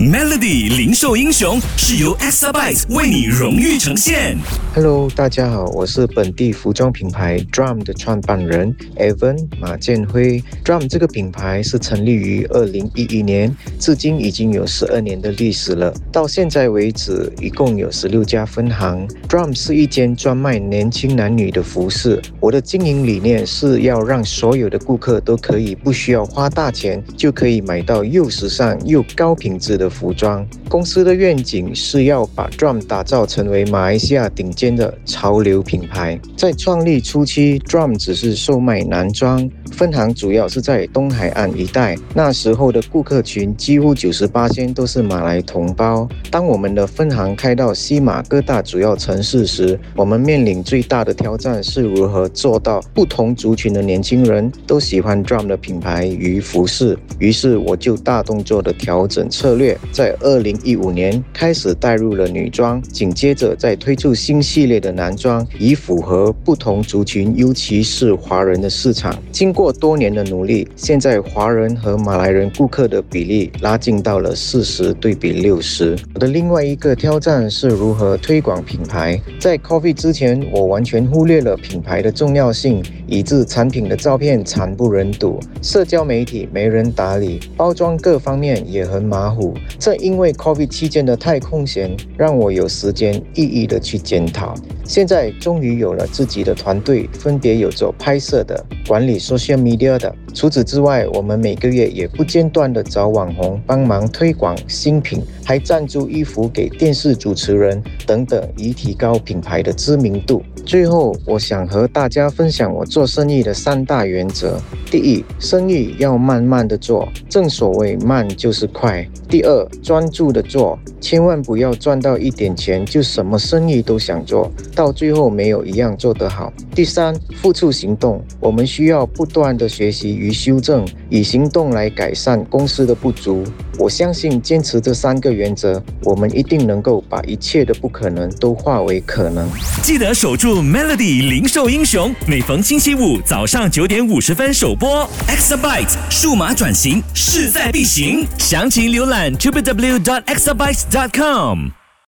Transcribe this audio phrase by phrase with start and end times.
[0.00, 4.38] Melody 零售英雄是由 Exabyte 为你荣誉呈现。
[4.74, 10.42] Hello，大家好，我是本地服装品牌 Drum 的创办人 Evan 马建辉。
[10.64, 15.92] Drum 这个品牌是成立于二零一一年，至今已经有十二年的历史了。
[16.10, 19.06] 到现在为止，一共有十六家分行。
[19.28, 22.22] Drum 是一间专卖年轻男女的服饰。
[22.40, 30.46] 我的经营理念是要让所有的顾客都可以不需要花大钱就可以买到又时尚又高品质的服装。
[30.68, 36.18] 公司的愿景是要把 Drum 打造成为马来西亚顶尖的潮流品牌。
[36.36, 41.96] 在创立初期，Drum 只是售卖男装，分行主要是在东海岸一带。
[42.14, 46.08] 那时候的顾客群几乎九十八千都是马来同胞。
[46.30, 56.96] 当我们的分行开到西马各大主要城市时，我们面临最大的挑战是如何做到不同族群的年轻人都喜欢 Drum 的品牌与服饰。
[57.18, 69.16] 于是我就大动作的调整策略，在二零一五年开始带入了女装，紧接着再推出新系列的男装，以符合不同族群，尤其是华人的市场。
[69.32, 75.96] 经过多年的努力，现在华人和马来人顾客的比例拉近到了四十对比六十。
[76.14, 79.20] 我的另外一个挑战是如何推广品牌。
[79.38, 89.54] 在 Coffee 之前，我完全忽略了品牌的重要性，以致产品的照片惨不忍睹，社交媒体没人打理，包装各方面也很马虎。
[89.78, 94.54] 正因为 Coffee 期间的太空闲，让我有时间一一的去检讨。
[94.84, 100.12] 现在终于有了自己的团队，分别有做拍摄的、管理 social media 的。
[100.34, 110.42] 除此之外，我们每个月也不间断的找网红帮忙推广新品，还赞助衣服给电视主持人等等，以提高品牌的知名度。
[110.70, 114.56] 最后，我想和大家分享我做生意的三大原则：
[114.88, 133.44] 第一，生意要慢慢的做，正所谓慢就是快；第二，专注的做，千万不要赚到一点钱就什么生意都想做，到最后没有一样做得好；第三，付出行动，我们需要不断的学习与修正，以行动来改善公司的不足。
[133.78, 139.48] 我相信坚持这三个原则，我们一定能够把一切的不可能都化为可能。
[139.82, 145.08] 记得守住 Melody 零售英雄，每逢星期五早上九点五十分首播。
[145.28, 151.79] Exabyte 数码转型势在必行，详情浏览 www.exabyte.com。